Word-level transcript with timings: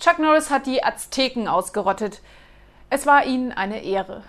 Chuck 0.00 0.18
Norris 0.18 0.48
hat 0.48 0.66
die 0.66 0.82
Azteken 0.82 1.46
ausgerottet. 1.46 2.22
Es 2.88 3.04
war 3.04 3.26
ihnen 3.26 3.52
eine 3.52 3.84
Ehre. 3.84 4.22